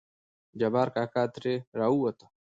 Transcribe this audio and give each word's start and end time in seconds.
جبار 0.59 0.87
کاکا 0.95 1.23
ترې 1.33 1.53
راووتو. 1.79 2.25